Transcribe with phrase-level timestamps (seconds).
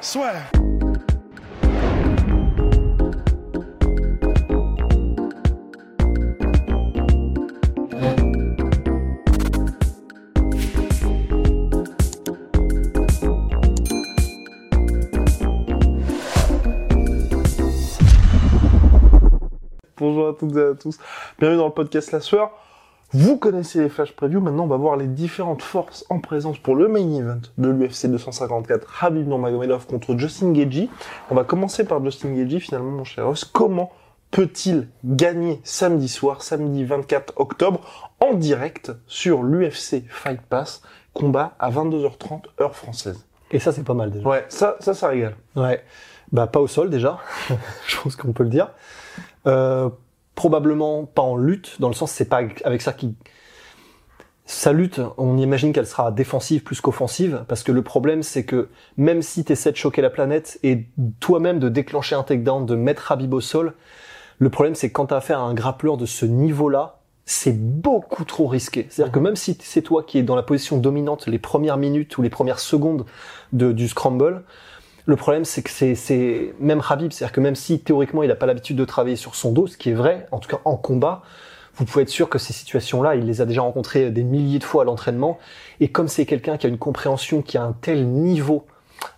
[0.00, 0.34] Soit.
[19.98, 20.98] Bonjour à toutes et à tous.
[21.38, 22.65] Bienvenue dans le podcast La Sueur.
[23.18, 24.42] Vous connaissez les flash previews.
[24.42, 28.08] Maintenant, on va voir les différentes forces en présence pour le main event de l'UFC
[28.08, 30.90] 254 Habib Nurmagomedov contre Justin Gaethje.
[31.30, 32.58] On va commencer par Justin Gaethje.
[32.58, 33.90] Finalement, mon cher Ross, comment
[34.30, 40.82] peut-il gagner samedi soir, samedi 24 octobre, en direct sur l'UFC Fight Pass,
[41.14, 43.24] combat à 22h30 heure française?
[43.50, 44.28] Et ça, c'est pas mal déjà.
[44.28, 45.36] Ouais, ça, ça, ça régale.
[45.54, 45.82] Ouais.
[46.32, 47.18] Bah, pas au sol déjà.
[47.86, 48.72] Je pense qu'on peut le dire.
[49.46, 49.88] Euh,
[50.36, 53.16] probablement pas en lutte, dans le sens c'est pas avec ça qui
[54.48, 58.68] sa lutte, on imagine qu'elle sera défensive plus qu'offensive, parce que le problème c'est que
[58.96, 60.86] même si tu essaies de choquer la planète et
[61.18, 63.74] toi-même de déclencher un takedown, de mettre Habib au sol,
[64.38, 67.58] le problème c'est que quand tu as affaire à un grappleur de ce niveau-là, c'est
[67.58, 68.86] beaucoup trop risqué.
[68.88, 72.16] C'est-à-dire que même si c'est toi qui es dans la position dominante les premières minutes
[72.18, 73.04] ou les premières secondes
[73.52, 74.44] de, du scramble,
[75.06, 78.46] le problème, c'est que c'est même Habib, c'est-à-dire que même si théoriquement il n'a pas
[78.46, 81.22] l'habitude de travailler sur son dos, ce qui est vrai, en tout cas en combat,
[81.76, 84.64] vous pouvez être sûr que ces situations-là, il les a déjà rencontrées des milliers de
[84.64, 85.38] fois à l'entraînement.
[85.78, 88.66] Et comme c'est quelqu'un qui a une compréhension qui a un tel niveau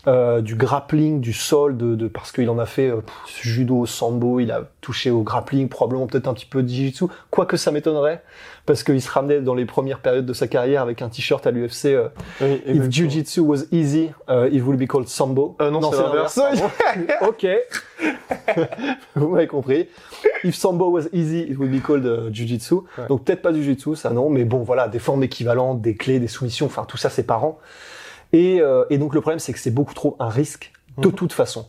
[0.07, 3.01] euh, du grappling, du sol, de, de parce qu'il en a fait euh,
[3.41, 7.57] judo, sambo, il a touché au grappling, probablement peut-être un petit peu de jiu-jitsu, quoique
[7.57, 8.23] ça m'étonnerait,
[8.65, 11.51] parce qu'il se ramenait dans les premières périodes de sa carrière avec un t-shirt à
[11.51, 11.87] l'UFC.
[11.87, 12.09] Euh,
[12.41, 15.57] Oui, If jiu-jitsu was easy, uh, it would be called sambo.
[15.61, 16.35] Euh, non, c'est l'inverse.
[16.39, 16.69] pardon.
[17.29, 17.47] ok,
[19.17, 19.89] vous m'avez compris.
[20.45, 22.75] If sambo was easy, it would be called uh, jiu-jitsu.
[22.97, 23.07] Ouais.
[23.09, 26.19] Donc peut-être pas du jiu-jitsu, ça non, mais bon voilà, des formes équivalentes, des clés,
[26.21, 27.59] des soumissions, enfin tout ça c'est parent.
[28.33, 31.15] Et, euh, et donc le problème c'est que c'est beaucoup trop un risque de Mhm.
[31.15, 31.67] toute façon.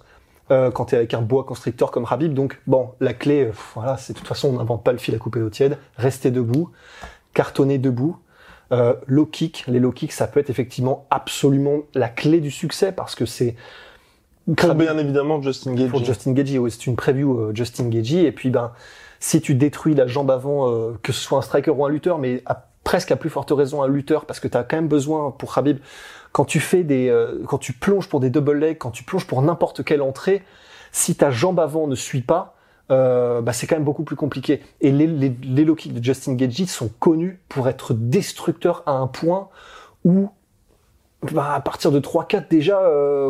[0.51, 3.51] Euh, quand tu es avec un bois constricteur comme Habib, donc bon, la clé, euh,
[3.75, 6.31] voilà, c'est de toute façon on n'invente pas le fil à couper l'eau tiède, rester
[6.31, 6.69] debout,
[7.33, 8.17] cartonner debout.
[8.71, 12.91] Euh, low kick, les low kicks, ça peut être effectivement absolument la clé du succès
[12.91, 13.55] parce que c'est
[14.57, 15.89] Pour bien évidemment Justin Gage.
[15.89, 18.23] pour Justin Gagey, ouais, c'est une preview euh, Justin Gagey.
[18.25, 18.71] Et puis, ben,
[19.19, 22.17] si tu détruis la jambe avant, euh, que ce soit un striker ou un lutteur,
[22.19, 24.87] mais à, presque à plus forte raison un lutteur, parce que tu as quand même
[24.87, 25.77] besoin pour Habib,
[26.31, 29.27] quand tu fais des, euh, quand tu plonges pour des double legs, quand tu plonges
[29.27, 30.41] pour n'importe quelle entrée,
[30.91, 32.55] si ta jambe avant ne suit pas,
[32.89, 34.63] euh, bah, c'est quand même beaucoup plus compliqué.
[34.81, 39.05] Et les, les, low kicks de Justin Gagey sont connus pour être destructeurs à un
[39.05, 39.49] point
[40.03, 40.31] où,
[41.31, 43.29] bah, à partir de 3-4 déjà, euh,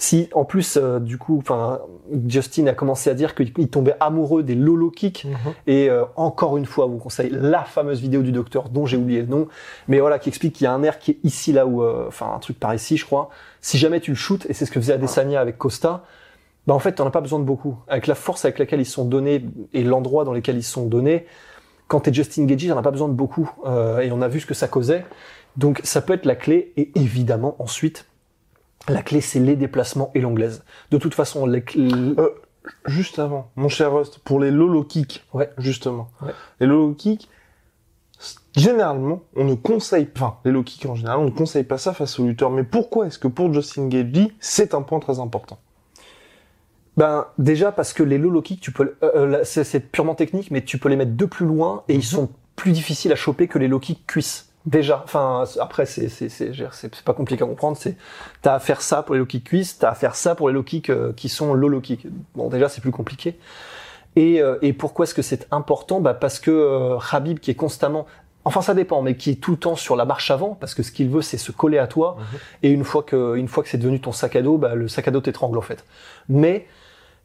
[0.00, 1.80] si en plus euh, du coup, enfin,
[2.28, 5.52] Justin a commencé à dire qu'il il tombait amoureux des lolo kicks Mhm.
[5.66, 9.20] et euh, encore une fois, vous conseille la fameuse vidéo du docteur dont j'ai oublié
[9.22, 9.48] le nom,
[9.88, 12.04] mais voilà, qui explique qu'il y a un nerf qui est ici là où, euh,
[12.06, 13.28] enfin un truc par ici, je crois.
[13.60, 16.04] Si jamais tu le shootes, et c'est ce que faisait Adesanya avec Costa,
[16.68, 17.76] bah en fait, t'en as pas besoin de beaucoup.
[17.88, 21.26] Avec la force avec laquelle ils sont donnés et l'endroit dans lequel ils sont donnés,
[21.88, 23.50] quand t'es Justin Gagey, t'en as pas besoin de beaucoup.
[23.66, 25.06] Euh, et on a vu ce que ça causait.
[25.56, 26.72] Donc ça peut être la clé.
[26.76, 28.04] Et évidemment, ensuite,
[28.88, 30.64] la clé, c'est les déplacements et l'anglaise.
[30.90, 32.28] De toute façon, les Euh,
[32.84, 35.50] Juste avant, mon cher Rust, pour les lolo kicks, Ouais.
[35.56, 36.10] justement.
[36.20, 36.32] Ouais.
[36.60, 37.26] Les lolo kicks,
[38.54, 41.94] généralement, on ne conseille, enfin, les low kicks en général, on ne conseille pas ça
[41.94, 42.50] face au lutteur.
[42.50, 45.58] Mais pourquoi est-ce que pour Justin Gagey, c'est un point très important?
[46.98, 50.62] Ben déjà parce que les low kick, tu peux, euh, euh, c'est, purement technique, mais
[50.62, 53.58] tu peux les mettre de plus loin et ils sont plus difficiles à choper que
[53.58, 54.47] les low kick cuisses.
[54.66, 57.76] Déjà, enfin après c'est c'est c'est c'est pas compliqué à comprendre.
[57.76, 57.96] C'est
[58.42, 60.64] t'as à faire ça pour les low cuisses, t'as à faire ça pour les low
[60.90, 62.06] euh, qui sont low low kick.
[62.34, 63.38] Bon déjà c'est plus compliqué.
[64.16, 66.00] Et euh, et pourquoi est-ce que c'est important?
[66.00, 68.06] Bah parce que euh, Habib qui est constamment
[68.44, 70.82] Enfin, ça dépend, mais qui est tout le temps sur la marche avant, parce que
[70.82, 72.16] ce qu'il veut, c'est se coller à toi.
[72.62, 74.88] Et une fois que, une fois que c'est devenu ton sac à dos, bah, le
[74.88, 75.84] sac à dos t'étrangle en fait.
[76.30, 76.66] Mais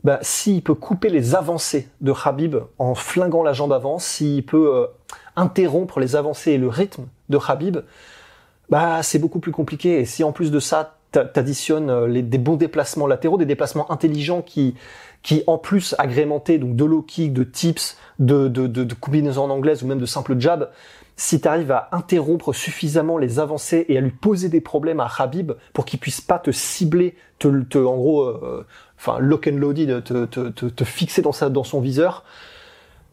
[0.03, 4.75] bah, s'il peut couper les avancées de Habib en flinguant la jambe avant, s'il peut
[4.75, 4.87] euh,
[5.35, 7.77] interrompre les avancées et le rythme de Habib,
[8.69, 9.99] bah c'est beaucoup plus compliqué.
[9.99, 13.89] Et si en plus de ça, t'a- t'additionnes euh, des bons déplacements latéraux, des déplacements
[13.91, 14.75] intelligents qui,
[15.21, 19.43] qui en plus agrémentés donc de low kick, de tips, de, de, de, de combinaisons
[19.45, 20.69] en anglaise ou même de simples jabs,
[21.15, 25.09] si tu arrives à interrompre suffisamment les avancées et à lui poser des problèmes à
[25.19, 28.65] Habib pour qu'il puisse pas te cibler, te, te en gros, euh,
[29.05, 32.23] enfin lock and loaded, te, te, te, te fixer dans sa dans son viseur,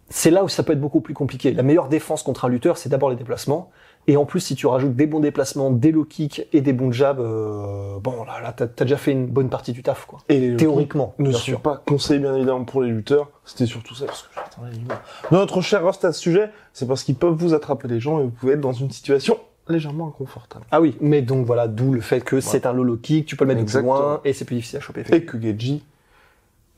[0.09, 1.53] c'est là où ça peut être beaucoup plus compliqué.
[1.53, 3.71] La meilleure défense contre un lutteur, c'est d'abord les déplacements.
[4.07, 6.91] Et en plus, si tu rajoutes des bons déplacements, des low kicks et des bons
[6.91, 10.21] jabs, euh, bon là, là t'as as déjà fait une bonne partie du taf, quoi.
[10.29, 11.61] Et Théoriquement, ne bien sûr.
[11.61, 13.29] pas conseillés bien évidemment pour les lutteurs.
[13.45, 14.99] C'était surtout ça parce que j'attendais l'image.
[15.31, 18.25] Notre cher Rust à ce sujet, c'est parce qu'ils peuvent vous attraper les gens et
[18.25, 19.39] vous pouvez être dans une situation
[19.70, 20.64] légèrement inconfortable.
[20.70, 23.44] Ah oui, mais donc voilà, d'où le fait que c'est un low kick, tu peux
[23.44, 23.99] le mettre de Exactement.
[24.00, 25.05] loin et c'est plus difficile à choper.
[25.12, 25.82] Et que Geji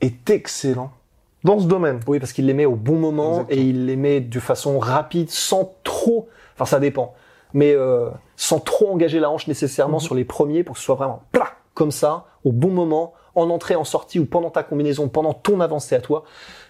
[0.01, 0.91] est excellent
[1.43, 1.99] dans ce domaine.
[2.07, 3.59] Oui, parce qu'il les met au bon moment Exactement.
[3.61, 6.29] et il les met de façon rapide, sans trop.
[6.55, 7.13] Enfin, ça dépend.
[7.53, 10.03] Mais euh, sans trop engager la hanche nécessairement Mhm.
[10.03, 13.49] sur les premiers pour que ce soit vraiment plat, comme ça, au bon moment, en
[13.49, 16.23] entrée, en sortie ou pendant ta combinaison, pendant ton avancée à toi.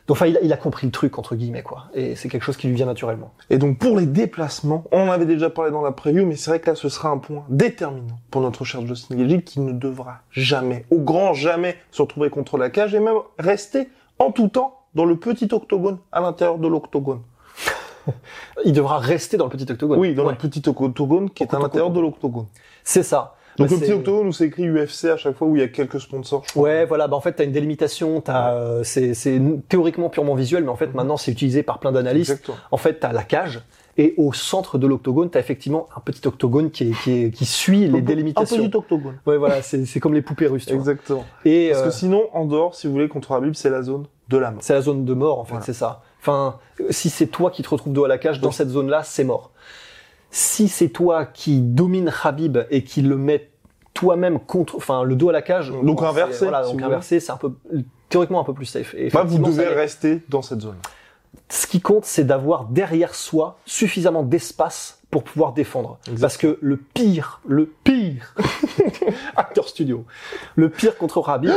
[0.08, 1.86] Donc, enfin, il a, il a compris le truc entre guillemets quoi.
[1.94, 3.32] Et c'est quelque chose qui lui vient naturellement.
[3.50, 6.50] Et donc pour les déplacements, on en avait déjà parlé dans la preview, mais c'est
[6.52, 9.72] vrai que là ce sera un point déterminant pour notre cher Justin Gagey qui ne
[9.72, 13.90] devra jamais, au grand jamais, se retrouver contre la cage et même rester
[14.20, 17.22] en tout temps dans le petit octogone à l'intérieur de l'octogone.
[18.66, 19.98] Il devra rester dans le petit octogone.
[20.00, 20.32] Oui, dans Ouais.
[20.32, 22.48] le petit octogone qui est à l'intérieur de l'octogone.
[22.84, 23.36] C'est ça.
[23.58, 25.64] Donc Bah, le petit octogone où c'est écrit UFC à chaque fois où il y
[25.64, 26.44] a quelques sponsors.
[26.54, 26.60] je.
[26.60, 27.08] Ouais, voilà.
[27.08, 28.22] Bah en fait, t'as une délimitation.
[28.22, 29.40] T'as, euh, c'est, c'est
[29.70, 32.32] théoriquement purement visuel, mais en fait, maintenant, c'est utilisé par plein d'analystes.
[32.32, 32.58] Exactement.
[32.72, 33.62] En fait, t'as la cage.
[33.96, 37.46] Et au centre de l'octogone, t'as effectivement un petit octogone qui, est, qui, est, qui
[37.46, 38.58] suit les Un délimitations.
[38.68, 39.20] petit octogone.
[39.28, 40.66] Ouais, voilà, c'est, c'est comme les poupées russes.
[40.66, 40.80] tu vois.
[40.80, 41.24] Exactement.
[41.46, 44.06] Et Parce euh, que sinon, en dehors, si vous voulez, contre Habib, c'est la zone
[44.30, 44.64] de la mort.
[44.64, 45.66] c'est la zone de mort, en fait, Voilà.
[45.66, 46.02] c'est ça.
[46.22, 48.54] Enfin, euh, si c'est toi qui te retrouves dos à la cage, dans Oui.
[48.56, 49.52] cette zone-là, c'est mort.
[50.36, 53.52] Si c'est toi qui domine Habib et qui le met
[53.94, 55.70] toi-même contre, enfin, le dos à la cage.
[55.70, 57.54] Donc bon, inversé, Voilà, donc inversé, c'est un peu,
[58.10, 58.96] théoriquement un peu plus safe.
[58.98, 60.78] Et Bah, vous devez rester dans cette zone.
[61.50, 66.00] ce qui compte, c'est d'avoir derrière soi suffisamment d'espace pour pouvoir défendre.
[66.20, 68.34] Parce que le pire, le pire,
[69.36, 70.06] acteur studio,
[70.56, 71.52] le pire contre Rabi,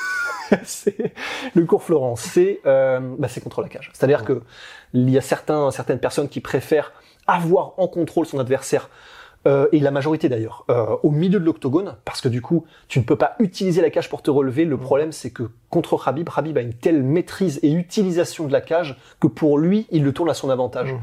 [0.64, 1.14] c'est
[1.54, 3.90] le cours Florence, c'est euh, bah, c'est contre la cage.
[3.94, 4.42] C'est-à-dire que
[4.92, 6.92] il y a certains, certaines personnes qui préfèrent
[7.26, 8.88] avoir en contrôle son adversaire.
[9.46, 12.98] euh, et la majorité d'ailleurs, euh, au milieu de l'octogone, parce que du coup, tu
[12.98, 14.66] ne peux pas utiliser la cage pour te relever.
[14.66, 18.60] Le problème, c'est que contre Habib, Habib a une telle maîtrise et utilisation de la
[18.60, 20.94] cage que pour lui, il le tourne à son avantage.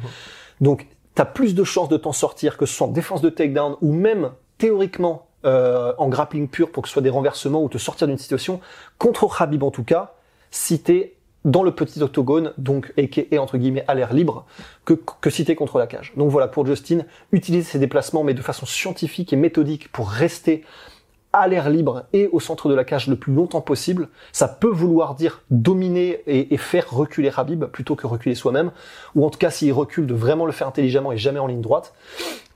[0.62, 0.86] Donc,
[1.16, 3.76] tu as plus de chances de t'en sortir, que ce soit en défense de takedown
[3.82, 4.30] ou même
[4.60, 8.20] théoriquement euh, en grappling pur pour que ce soit des renversements ou te sortir d'une
[8.20, 8.60] situation,
[9.00, 10.14] contre Habib en tout cas,
[10.52, 11.17] si t'es
[11.48, 14.46] dans le petit octogone, donc et entre guillemets à l'air libre,
[14.86, 16.14] que, que t'es contre la cage.
[16.16, 17.00] Donc voilà, pour Justin,
[17.32, 20.64] utiliser ses déplacements, mais de façon scientifique et méthodique pour rester
[21.34, 24.70] à l'air libre et au centre de la cage le plus longtemps possible, ça peut
[24.70, 28.72] vouloir dire dominer et, et faire reculer Habib plutôt que reculer soi-même,
[29.16, 31.62] ou en tout cas s'il recule de vraiment le faire intelligemment et jamais en ligne
[31.62, 31.94] droite.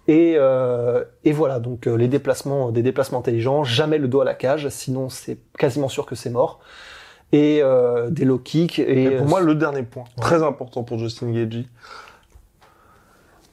[0.07, 4.25] Et, euh, et voilà, donc euh, les déplacements, des déplacements intelligents, jamais le dos à
[4.25, 6.59] la cage, sinon c'est quasiment sûr que c'est mort.
[7.31, 8.79] Et euh, des low kicks.
[8.79, 11.65] Et, Et pour moi, le dernier point, très important pour Justin Gagey,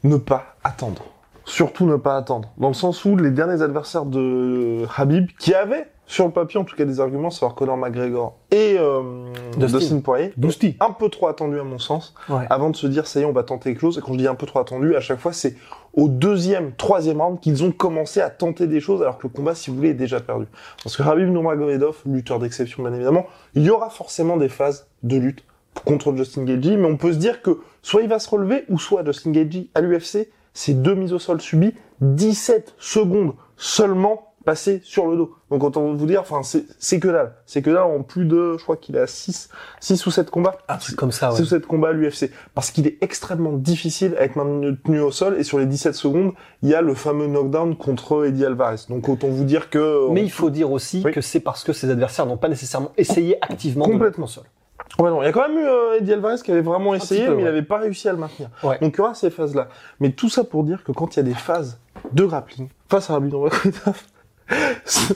[0.04, 1.04] ne pas attendre.
[1.44, 2.50] Surtout ne pas attendre.
[2.58, 6.64] Dans le sens où les derniers adversaires de Habib, qui avaient sur le papier en
[6.64, 9.02] tout cas des arguments, savoir Conor McGregor et euh,
[9.58, 9.78] Dustin.
[9.78, 10.76] Dustin Poirier, Dusty.
[10.80, 12.46] un peu trop attendu à mon sens, Ouais.
[12.50, 13.98] avant de se dire ça y est, on va tenter quelque chose.
[13.98, 15.54] Et quand je dis un peu trop attendu, à chaque fois c'est
[15.94, 19.54] au deuxième, troisième round qu'ils ont commencé à tenter des choses alors que le combat,
[19.54, 20.46] si vous voulez, est déjà perdu.
[20.82, 25.16] Parce que Habib Nurmagomedov, lutteur d'exception bien évidemment, il y aura forcément des phases de
[25.16, 25.44] lutte
[25.84, 28.78] contre Justin Gaethje, mais on peut se dire que soit il va se relever ou
[28.78, 34.80] soit Justin Gaethje à l'UFC, c'est deux mises au sol subies, 17 secondes seulement passées
[34.84, 35.34] sur le dos.
[35.50, 38.56] Donc autant vous dire, enfin c'est c'est que dalle, c'est que dalle en plus de,
[38.58, 39.48] je crois qu'il à 6
[39.80, 40.56] 6 ou 7 combats.
[40.68, 41.36] Un truc comme ça, ouais.
[41.36, 42.30] C'est cette combat à l'UFC.
[42.54, 46.32] Parce qu'il est extrêmement difficile à être maintenu au sol et sur les 17 secondes,
[46.62, 48.76] il y a le fameux knockdown contre Eddie Alvarez.
[48.88, 50.08] Donc autant vous dire que...
[50.10, 51.12] Mais il faut dire aussi Oui.
[51.12, 54.24] que c'est parce que ses adversaires n'ont pas nécessairement essayé activement Complètement.
[54.26, 54.44] au sol.
[54.98, 57.26] Ouais, non, il y a quand même eu euh, Eddie Alvarez qui avait vraiment essayé,
[57.26, 58.48] peu, mais il n'avait pas réussi à le maintenir.
[58.64, 58.78] Ouais.
[58.80, 59.68] Donc il y aura ces phases-là.
[60.00, 61.78] Mais tout ça pour dire que quand il y a des phases
[62.12, 64.02] de grappling face à Nurmagomedov,
[64.84, 65.12] ce,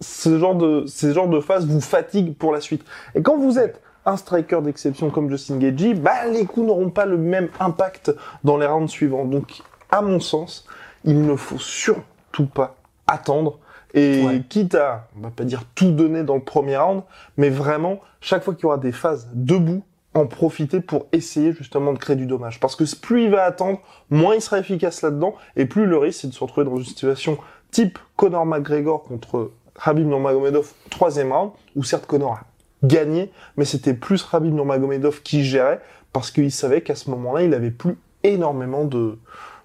[0.00, 2.84] ce genre de, ces genres de phases vous fatiguent pour la suite.
[3.14, 7.04] Et quand vous êtes un striker d'exception comme Justin Gaethje, bah les coups n'auront pas
[7.06, 8.12] le même impact
[8.44, 9.24] dans les rounds suivants.
[9.24, 10.66] Donc, à mon sens,
[11.04, 13.58] il ne faut surtout pas attendre.
[13.94, 14.42] Et Ouais.
[14.48, 17.02] quitte à, on va pas dire tout donner dans le premier round,
[17.36, 19.82] mais vraiment, chaque fois qu'il y aura des phases debout,
[20.14, 22.60] en profiter pour essayer justement de créer du dommage.
[22.60, 23.78] Parce que plus il va attendre,
[24.10, 26.84] moins il sera efficace là-dedans, et plus le risque c'est de se retrouver dans une
[26.84, 27.38] situation
[27.70, 32.44] type Conor McGregor contre Habib Nurmagomedov, troisième round, où certes Conor a
[32.82, 35.80] gagné, mais c'était plus Habib Nurmagomedov qui gérait,
[36.12, 39.18] parce qu'il savait qu'à ce moment-là, il avait plus énormément de,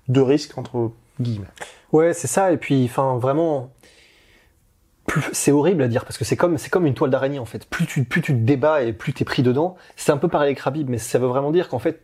[0.07, 1.47] de risques entre guillemets.
[1.91, 2.51] Ouais, c'est ça.
[2.51, 3.71] Et puis, enfin, vraiment,
[5.31, 7.67] c'est horrible à dire parce que c'est comme c'est comme une toile d'araignée en fait.
[7.67, 9.75] Plus tu plus tu te débats et plus t'es pris dedans.
[9.95, 12.01] C'est un peu pareil avec Rabib, mais ça veut vraiment dire qu'en fait,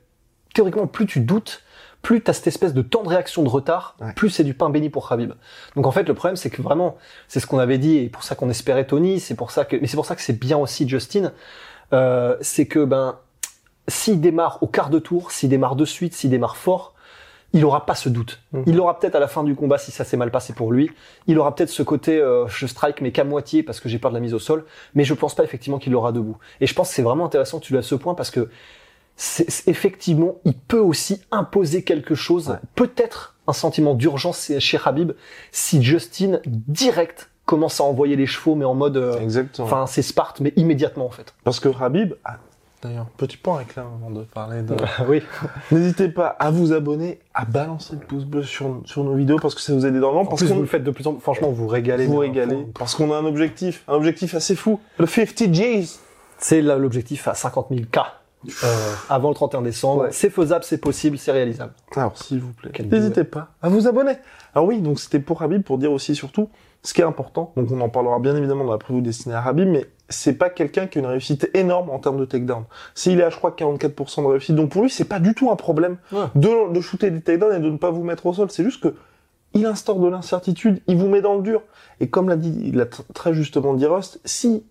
[0.54, 1.64] théoriquement, plus tu doutes,
[2.02, 4.14] plus t'as cette espèce de temps de réaction de retard, Ouais.
[4.14, 5.34] plus c'est du pain béni pour Rabib.
[5.76, 8.24] Donc en fait, le problème c'est que vraiment, c'est ce qu'on avait dit et pour
[8.24, 9.20] ça qu'on espérait Tony.
[9.20, 11.34] C'est pour ça que mais c'est pour ça que c'est bien aussi Justin.
[11.94, 13.18] Euh, c'est que ben
[13.88, 16.94] s'il démarre au quart de tour, s'il démarre de suite, s'il démarre fort,
[17.54, 18.40] il aura pas ce doute.
[18.52, 18.64] Mhm.
[18.68, 20.92] Il aura peut-être à la fin du combat, si ça s'est mal passé pour lui,
[21.26, 24.12] il aura peut-être ce côté euh, je strike mais qu'à moitié parce que j'ai peur
[24.12, 26.38] de la mise au sol, mais je pense pas effectivement qu'il l'aura debout.
[26.62, 28.50] Et je pense que c'est vraiment intéressant que tu l'as ce point parce que
[29.22, 32.56] c'est c'est- effectivement, il peut aussi imposer quelque chose, Ouais.
[32.76, 35.12] peut-être un sentiment d'urgence chez Habib
[35.52, 39.68] si Justin direct commence à envoyer les chevaux mais en mode euh, Exactement.
[39.68, 41.34] enfin c'est Sparte mais immédiatement en fait.
[41.44, 42.38] Parce que Rabib, ah,
[42.82, 44.76] d'ailleurs, petit point avec là avant de parler de...
[45.10, 45.22] oui.
[45.72, 49.56] N'hésitez pas à vous abonner, à balancer le pouce bleu sur, sur nos vidéos parce
[49.56, 50.22] que ça vous aide énormément.
[50.22, 51.22] En Parce plus, vous qu'on le faites de plus en plus.
[51.22, 52.06] Franchement, vous régalez.
[52.06, 54.80] vous enfin, Parce qu'on a un objectif, un objectif assez fou.
[54.98, 56.00] Le 50 G's.
[56.38, 58.00] C'est là l'objectif à 50 000 K
[58.64, 60.04] euh, avant le 31 décembre.
[60.04, 60.10] Ouais.
[60.12, 61.74] C'est faisable, c'est possible, c'est réalisable.
[61.96, 64.14] Alors, s'il vous plaît, n'hésitez pas à vous abonner.
[64.56, 66.50] Alors oui, donc c'était pour Habib pour dire aussi surtout
[66.84, 67.52] ce qui est important.
[67.58, 70.50] Donc on en parlera bien évidemment dans la preview destinée à Habib, mais c'est pas
[70.50, 72.64] quelqu'un qui a une réussite énorme en termes de takedown.
[72.96, 75.52] S'il est à, je crois, 44% de réussite, donc pour lui, c'est pas du tout
[75.52, 76.26] un problème Ouais.
[76.36, 78.50] de, de shooter des takedowns et de ne pas vous mettre au sol.
[78.50, 78.96] C'est juste que
[79.54, 81.62] il instaure de l'incertitude, il vous met dans le dur.
[82.00, 84.64] Et comme l'a dit, il tr- très justement dit Rust, si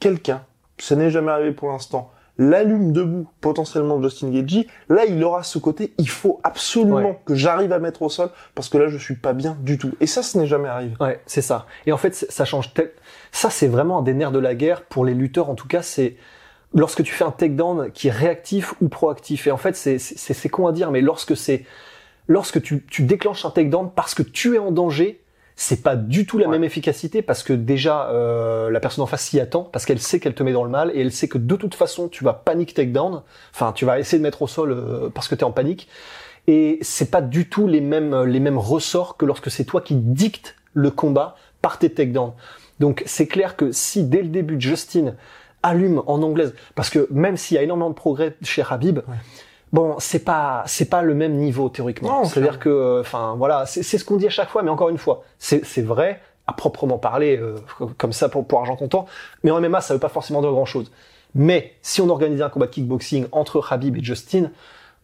[0.00, 0.42] quelqu'un,
[0.78, 5.58] ça n'est jamais arrivé pour l'instant, l'allume debout, potentiellement Justin Gagey, là il aura ce
[5.58, 7.20] côté, il faut absolument Ouais.
[7.24, 9.92] que j'arrive à mettre au sol, parce que là je suis pas bien du tout.
[10.00, 10.94] Et ça, ce n'est jamais arrivé.
[11.00, 11.66] Ouais, c'est ça.
[11.86, 12.74] Et en fait, ça change.
[12.74, 12.92] tel-
[13.32, 15.48] Ça, c'est vraiment un des nerfs de la guerre pour les lutteurs.
[15.50, 16.16] En tout cas, c'est
[16.74, 19.46] lorsque tu fais un takedown qui est réactif ou proactif.
[19.46, 21.64] Et en fait, c'est c'est c'est con à dire, mais lorsque c'est
[22.28, 25.22] lorsque tu, tu déclenches un takedown parce que tu es en danger,
[25.58, 26.52] c'est pas du tout la Ouais.
[26.52, 30.20] même efficacité parce que déjà euh, la personne en face s'y attend parce qu'elle sait
[30.20, 32.34] qu'elle te met dans le mal et elle sait que de toute façon tu vas
[32.34, 33.22] panique takedown.
[33.54, 35.88] Enfin, tu vas essayer de mettre au sol euh, parce que tu es en panique.
[36.46, 39.94] Et c'est pas du tout les mêmes les mêmes ressorts que lorsque c'est toi qui
[39.94, 42.34] dictes le combat par tes takedowns.
[42.78, 45.14] Donc c'est clair que si dès le début Justin
[45.62, 49.00] allume en anglaise, parce que même s'il y a énormément de progrès chez Habib,
[49.76, 52.24] bon c'est pas c'est pas le même niveau théoriquement.
[52.24, 54.98] C'est-à-dire que euh, enfin voilà c'est ce qu'on dit à chaque fois, mais encore une
[54.98, 57.56] fois c'est vrai à proprement parler euh,
[57.98, 59.06] comme ça pour pour argent comptant,
[59.42, 60.90] mais en MMA ça veut pas forcément dire grand chose.
[61.34, 64.50] Mais si on organisait un combat de kickboxing entre Habib et Justin,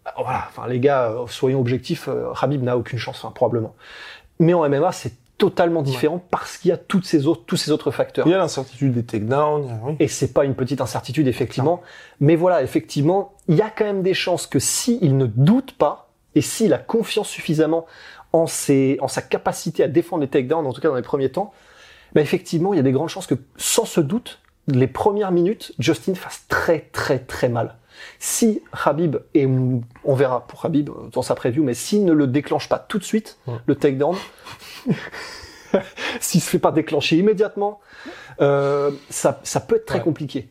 [0.05, 3.75] bah, voilà, enfin les gars, euh, soyons objectifs, euh, Habib n'a aucune chance, probablement.
[4.39, 5.13] Mais en MMA, c'est
[5.43, 8.29] totalement différent parce qu'il y a toutes ces autres, tous ces autres facteurs.
[8.29, 9.97] Il y a l'incertitude des takedowns, oui.
[9.99, 11.83] Et c'est pas une petite incertitude, effectivement.
[12.21, 16.11] Mais voilà, effectivement, il y a quand même des chances que s'il ne doute pas,
[16.37, 17.87] et s'il a confiance suffisamment
[18.33, 21.33] en, ses, en sa capacité à défendre les takedowns, en tout cas dans les premiers
[21.33, 21.53] temps,
[22.15, 25.75] bah effectivement, il y a des grandes chances que, sans ce doute, les premières minutes,
[25.81, 27.79] Justin fasse très très très mal.
[28.19, 32.69] Si Habib, et on verra pour Habib dans sa preview, mais s'il ne le déclenche
[32.69, 33.55] pas tout de suite, Ouais.
[33.67, 34.17] le takedown,
[36.21, 37.81] s'il se fait pas déclencher immédiatement,
[38.41, 40.05] euh, ça, ça peut être très Ouais.
[40.05, 40.49] compliqué.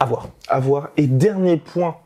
[0.00, 0.28] À voir.
[0.48, 0.88] à voir.
[0.96, 1.96] Et dernier point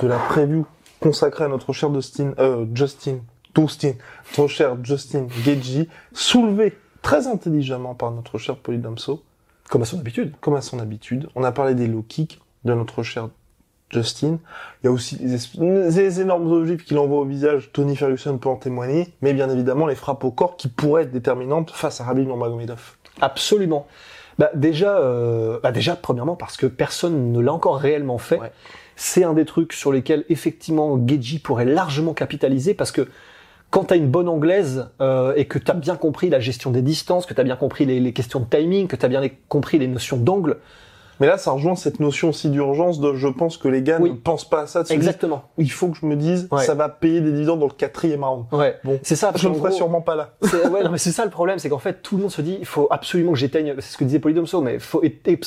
[0.00, 0.66] de la preview
[1.00, 3.18] consacrée à notre cher Justin, euh, Justin,
[3.54, 3.92] Dustin,
[4.38, 9.22] notre cher Justin Gagey, soulevé très intelligemment par notre cher Polydomso,
[9.68, 10.32] Comme à son habitude.
[10.40, 11.28] comme à son habitude.
[11.34, 13.28] On a parlé des low kicks de notre cher
[13.90, 14.38] Justin.
[14.82, 17.70] Il y a aussi les, es- les énormes objets qu'il envoie au visage.
[17.72, 19.08] Tony Ferguson peut en témoigner.
[19.22, 22.96] Mais bien évidemment, les frappes au corps qui pourraient être déterminantes face à Rabib Nurmagomedov.
[23.20, 23.86] Absolument.
[24.38, 28.38] Bah déjà, euh, bah déjà, premièrement, parce que personne ne l'a encore réellement fait.
[28.40, 28.50] Ouais.
[28.96, 33.08] C'est un des trucs sur lesquels, effectivement, Geji pourrait largement capitaliser, parce que
[33.70, 36.70] quand tu as une bonne anglaise euh, et que tu as bien compris la gestion
[36.72, 39.08] des distances, que tu as bien compris les, les questions de timing, que tu as
[39.08, 40.58] bien compris les notions d'angle,
[41.20, 44.10] Mais là, ça rejoint cette notion aussi d'urgence de je pense que les gars Oui.
[44.10, 44.82] ne pensent pas à ça.
[44.82, 45.44] dire, exactement.
[45.58, 46.64] il faut que je me dise, Ouais.
[46.64, 48.46] ça va payer des dividends dans le quatrième round.
[48.52, 48.78] Ouais.
[48.84, 49.32] Bon, C'est ça.
[49.36, 50.34] je ne ferai sûrement pas là.
[50.70, 52.56] Ouais, non, mais c'est ça le problème, c'est qu'en fait tout le monde se dit
[52.58, 55.02] il faut absolument que j'éteigne, c'est ce que disait Polydomso, mais il faut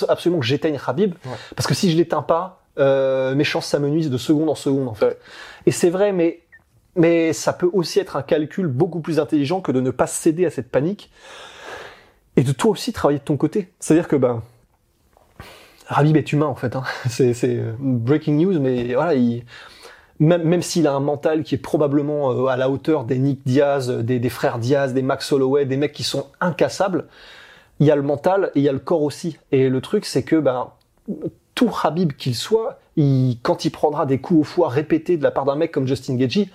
[0.07, 1.31] absolument que j'éteigne Habib, Ouais.
[1.55, 4.93] parce que si je l'éteins pas, euh, mes chances s'amenuisent de seconde en seconde en
[4.93, 5.05] fait.
[5.07, 5.17] Ouais.
[5.65, 6.41] Et c'est vrai, mais
[6.95, 10.45] mais ça peut aussi être un calcul beaucoup plus intelligent que de ne pas céder
[10.45, 11.11] à cette panique
[12.35, 13.69] et de toi aussi travailler de ton côté.
[13.79, 14.41] C'est-à-dire que ben
[15.89, 16.83] Habib est humain en fait, hein.
[17.09, 19.43] c'est euh, breaking news, mais voilà il
[20.19, 23.41] même, même s'il a un mental qui est probablement euh, à la hauteur des Nick
[23.45, 27.05] Diaz, euh, des, des frères Diaz, des Max Holloway, des mecs qui sont incassables,
[27.79, 29.37] il y a le mental et il y a le corps aussi.
[29.51, 30.69] Et le truc, c'est que ben,
[31.53, 35.31] tout Habib qu'il soit, il, quand il prendra des coups au foie répétés de la
[35.31, 36.49] part d'un mec comme Justin Gagey,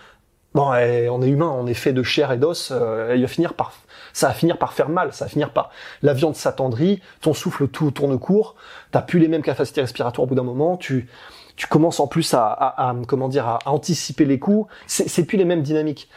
[0.55, 3.29] bon, eh, on est humain, on est fait de chair et d'os, euh, il va
[3.29, 3.73] finir par,
[4.13, 5.71] ça va finir par faire mal, ça va finir par,
[6.03, 8.55] la viande s'attendrit, ton souffle tout tourne court,
[8.91, 11.09] t'as plus les mêmes capacités respiratoires au bout d'un moment, tu,
[11.57, 15.39] tu commences en plus à, à, à comment dire, à, anticiper les coups, c'est, plus
[15.39, 16.09] les mêmes dynamiques.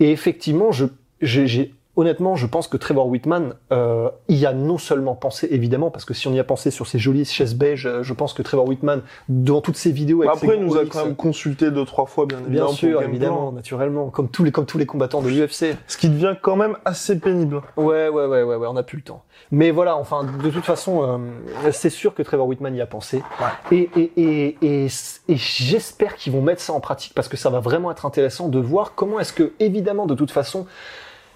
[0.00, 0.86] Et effectivement, je,
[1.20, 6.04] j'ai honnêtement, je pense que Trevor Whitman euh, y a non seulement pensé, évidemment, parce
[6.04, 8.42] que si on y a pensé sur ces jolies chaises beige, euh, je pense que
[8.42, 11.70] Trevor Whitman, dans toutes ses vidéos, avec Après, ses il nous a quand même consulté
[11.70, 13.52] deux, trois fois, bien bien sûr, évidemment, plan.
[13.52, 15.76] naturellement, comme tous les comme tous les combattants de l'UFC.
[15.86, 17.62] Ce qui devient quand même assez pénible.
[17.76, 19.22] Ouais, ouais, ouais, ouais, ouais, on n'a plus le temps.
[19.50, 23.22] Mais voilà, enfin, de toute façon, euh, c'est sûr que Trevor Whitman y a pensé.
[23.70, 27.50] Et, et, et, et, et j'espère qu'ils vont mettre ça en pratique parce que ça
[27.50, 30.66] va vraiment être intéressant de voir comment est-ce que, évidemment, de toute façon,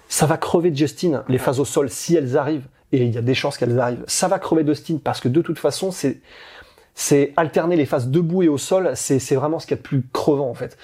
[0.09, 2.67] ça va crever de Justin, les phases au sol, si elles arrivent.
[2.91, 4.03] Et il y a des chances qu'elles arrivent.
[4.07, 6.19] Ça va crever Dustin parce que de toute façon, c'est,
[6.95, 9.81] c'est alterner les phases debout et au sol, c'est, c'est vraiment ce qu'il y a
[9.81, 10.77] de plus crevant, en fait.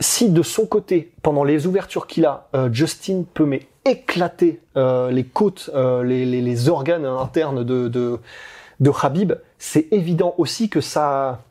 [0.00, 5.10] Si de son côté, pendant les ouvertures qu'il a, euh, Justin peut mais éclater euh,
[5.10, 8.18] les côtes, euh, les, les, les organes internes de, de,
[8.80, 11.42] de Habib, c'est évident aussi que ça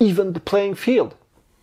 [0.00, 1.12] even the playing field,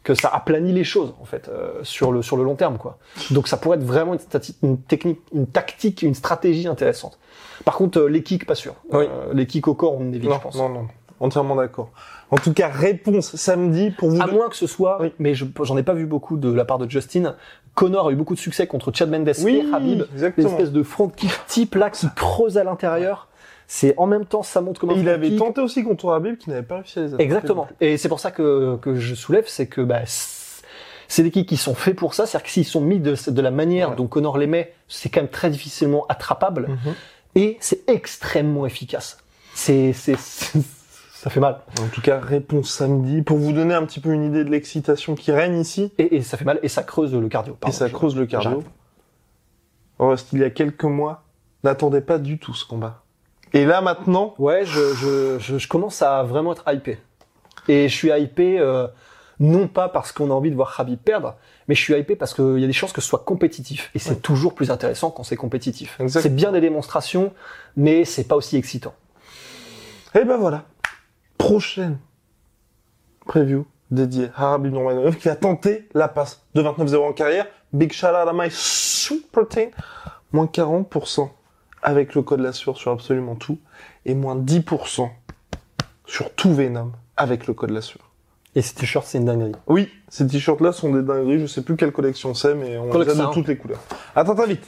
[0.04, 2.98] que ça aplanit les choses en fait euh, sur le sur le long terme quoi.
[3.32, 4.20] Donc ça pourrait être vraiment une,
[4.64, 7.18] une technique, une tactique, une stratégie intéressante.
[7.66, 8.76] Par contre, euh, les kicks pas sûr.
[8.92, 9.06] Oui.
[9.10, 10.56] Euh, les kicks au corps on évite, Non, je pense.
[10.58, 10.88] non, non.
[11.20, 11.90] Entièrement d'accord.
[12.32, 14.22] En tout cas, réponse samedi pour vous.
[14.22, 15.14] À moins que ce soit, Oui.
[15.20, 17.36] mais je- j'en ai pas vu beaucoup de la part de Justin.
[17.76, 20.04] Connor a eu beaucoup de succès contre Chad Mendes Oui, et Habib.
[20.14, 20.50] exactement.
[20.50, 23.30] L'espèce de front kick type là qui creuse à l'intérieur.
[23.67, 25.39] C'est en même temps ça monte comme un Et il avait kick.
[25.39, 27.24] tenté aussi contre Habib qui n'avait pas réussi à les attraper.
[27.24, 27.67] Exactement.
[27.82, 30.01] Et c'est pour ça que, que je soulève, c'est que bah,
[31.08, 32.25] c'est des kicks qui sont faits pour ça.
[32.25, 33.96] C'est-à-dire que s'ils sont mis de, de la manière Ouais.
[33.96, 36.67] dont Connor les met, c'est quand même très difficilement attrapable.
[36.70, 36.93] Mhm.
[37.36, 39.17] Et c'est extrêmement efficace.
[39.55, 41.60] C'est, c'est, ça fait mal.
[41.82, 45.15] En tout cas, réponse samedi pour vous donner un petit peu une idée de l'excitation
[45.15, 45.91] qui règne ici.
[45.98, 47.58] Et, et ça fait mal et ça creuse le cardio.
[47.67, 48.50] et ça creuse le cardio.
[48.51, 48.65] j'arrête.
[50.00, 51.24] Rust, il y a quelques mois,
[51.63, 53.03] n'attendait pas du tout ce combat.
[53.54, 56.98] Et là maintenant, Ouais, je, je, je, je commence à vraiment être hypé.
[57.68, 58.88] Et je suis hypé, euh,
[59.39, 61.36] non pas parce qu'on a envie de voir Habib perdre,
[61.68, 63.89] mais je suis hypé parce qu'il y a des chances que ce soit compétitif.
[63.96, 64.16] Et c'est Ouais.
[64.18, 66.00] toujours plus intéressant quand c'est compétitif.
[66.08, 67.32] C'est bien des démonstrations,
[67.78, 68.94] mais c'est pas aussi excitant.
[70.16, 70.63] et ben voilà.
[71.38, 71.98] Prochaine
[73.26, 77.48] preview dédiée à Habib Nurmagomedov qui a tenté la passe de 29-0 en carrière.
[77.72, 79.70] Big shout out à my super team.
[80.32, 81.30] Moins 40%
[81.84, 83.60] avec le code la sueur sur absolument tout.
[84.06, 85.10] Et moins 10%
[86.06, 88.10] sur tout Venom avec le code la sueur.
[88.56, 89.54] Et ce t-shirt, c'est une dinguerie.
[89.67, 91.39] Oui, ces t-shirts-là sont des dingueries.
[91.39, 93.82] Je sais plus quelle collection c'est, mais on les a de toutes les couleurs.
[94.15, 94.67] Attends, attends, vite.